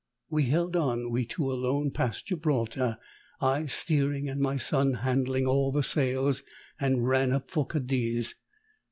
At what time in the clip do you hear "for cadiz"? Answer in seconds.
7.51-8.33